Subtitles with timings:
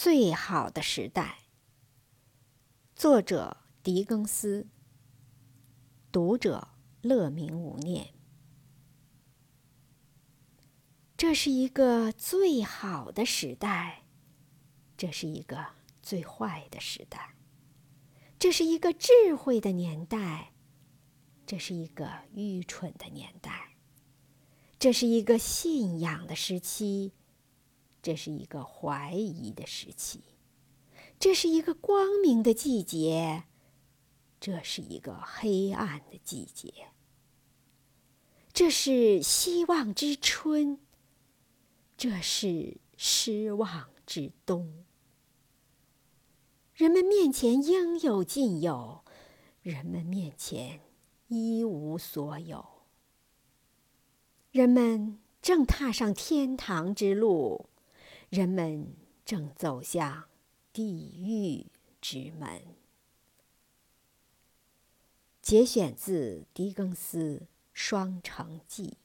[0.00, 1.40] 最好的时代。
[2.94, 4.68] 作者：狄更斯。
[6.12, 6.68] 读者：
[7.02, 8.14] 乐明无念。
[11.16, 14.04] 这是一个最好的时代，
[14.96, 15.66] 这是一个
[16.00, 17.34] 最坏的时代。
[18.38, 20.52] 这是一个智慧的年代，
[21.44, 23.74] 这是一个愚蠢的年代。
[24.78, 27.14] 这是一个信仰的时期，
[28.08, 30.22] 这是一个怀疑的时期。
[31.18, 33.44] 这是一个光明的季节，
[34.40, 36.72] 这是一个黑暗的季节。
[38.50, 40.78] 这是希望之春，
[41.98, 44.86] 这是失望之冬。
[46.72, 49.04] 人们面前应有尽有，
[49.60, 50.80] 人们面前
[51.26, 52.64] 一无所有。
[54.50, 57.68] 人们正踏上天堂之路，
[58.30, 60.24] 人们正走向
[60.72, 61.66] 地狱
[62.00, 62.62] 之门。
[65.40, 68.98] 节选自狄更斯《双城记》。